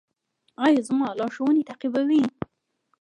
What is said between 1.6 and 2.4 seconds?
تعقیبوئ؟